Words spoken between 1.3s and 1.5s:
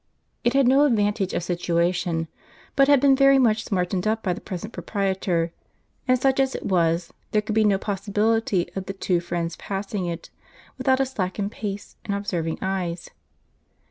of